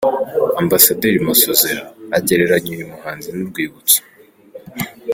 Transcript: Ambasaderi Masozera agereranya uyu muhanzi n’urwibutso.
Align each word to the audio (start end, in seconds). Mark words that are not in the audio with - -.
Ambasaderi 0.61 1.19
Masozera 1.27 1.83
agereranya 2.17 2.67
uyu 2.73 2.91
muhanzi 2.93 3.27
n’urwibutso. 3.31 3.99